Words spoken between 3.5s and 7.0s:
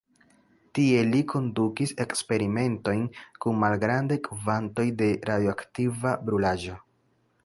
malgrandaj kvantoj de radioaktiva brulaĵo.